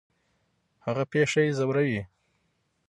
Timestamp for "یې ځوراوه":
1.45-2.03